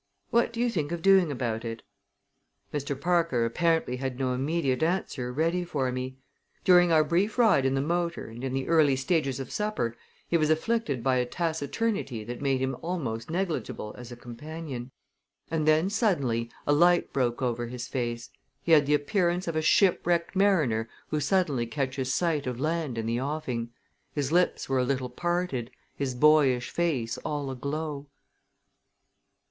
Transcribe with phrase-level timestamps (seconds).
[0.31, 1.83] What do you think of doing about it?"
[2.73, 2.99] Mr.
[2.99, 6.17] Parker apparently had no immediate answer ready for me.
[6.63, 9.95] During our brief ride in the motor and in the early stages of supper
[10.27, 14.89] he was afflicted by a taciturnity that made him almost negligible as a companion.
[15.51, 18.31] And then suddenly a light broke over his face.
[18.63, 23.05] He had the appearance of a shipwrecked mariner who suddenly catches sight of land in
[23.05, 23.69] the offing.
[24.15, 28.07] His lips were a little parted, his boyish face all aglow.